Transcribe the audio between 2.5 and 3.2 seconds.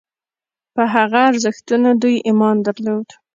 درلود.